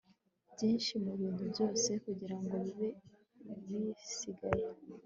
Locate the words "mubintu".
1.03-1.43